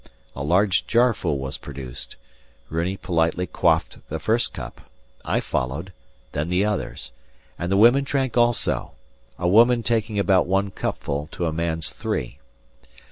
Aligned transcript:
A 0.35 0.41
large 0.43 0.87
jarful 0.87 1.37
was 1.37 1.59
produced; 1.59 2.15
Runi 2.71 2.97
politely 2.97 3.45
quaffed 3.45 3.99
the 4.09 4.17
first 4.17 4.51
cup; 4.51 4.81
I 5.23 5.39
followed; 5.39 5.93
then 6.31 6.49
the 6.49 6.65
others; 6.65 7.11
and 7.59 7.71
the 7.71 7.77
women 7.77 8.03
drank 8.03 8.35
also, 8.35 8.93
a 9.37 9.47
woman 9.47 9.83
taking 9.83 10.17
about 10.17 10.47
one 10.47 10.71
cupful 10.71 11.29
to 11.33 11.45
a 11.45 11.53
man's 11.53 11.91
three. 11.91 12.39